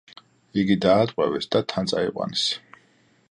[0.61, 2.47] იგი დაატყვევეს და თან წაიყვანეს.